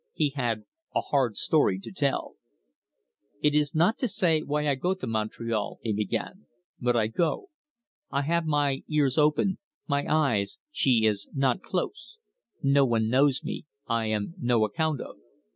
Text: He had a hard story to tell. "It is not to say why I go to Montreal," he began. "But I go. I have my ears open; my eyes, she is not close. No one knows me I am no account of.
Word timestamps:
He 0.13 0.31
had 0.31 0.63
a 0.95 1.01
hard 1.01 1.37
story 1.37 1.77
to 1.81 1.91
tell. 1.91 2.33
"It 3.39 3.53
is 3.53 3.75
not 3.75 3.99
to 3.99 4.07
say 4.07 4.41
why 4.41 4.67
I 4.67 4.73
go 4.73 4.95
to 4.95 5.05
Montreal," 5.05 5.77
he 5.83 5.93
began. 5.93 6.47
"But 6.79 6.95
I 6.95 7.05
go. 7.05 7.49
I 8.09 8.23
have 8.23 8.47
my 8.47 8.81
ears 8.89 9.19
open; 9.19 9.59
my 9.87 10.07
eyes, 10.09 10.57
she 10.71 11.05
is 11.05 11.29
not 11.35 11.61
close. 11.61 12.17
No 12.63 12.83
one 12.83 13.09
knows 13.09 13.43
me 13.43 13.67
I 13.87 14.07
am 14.07 14.33
no 14.39 14.65
account 14.65 15.01
of. 15.01 15.17